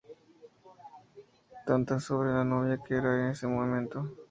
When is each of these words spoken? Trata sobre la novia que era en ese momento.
Trata 1.63 1.99
sobre 1.99 2.31
la 2.31 2.43
novia 2.43 2.79
que 2.83 2.95
era 2.95 3.23
en 3.25 3.29
ese 3.33 3.45
momento. 3.45 4.17